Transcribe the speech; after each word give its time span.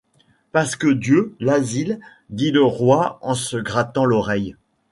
Pasque-Dieu, 0.51 1.35
l’asile! 1.39 1.99
dit 2.31 2.49
le 2.49 2.63
roi 2.63 3.19
en 3.21 3.35
se 3.35 3.57
grattant 3.57 4.03
l’oreille. 4.03 4.55